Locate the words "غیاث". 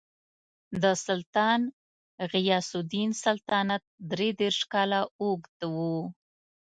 2.31-2.69